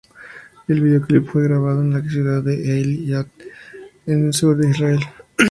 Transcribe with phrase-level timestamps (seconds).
[0.67, 3.27] El videoclip fue grabado en la ciudad de Eilat,
[4.07, 4.99] en el sur de Israel.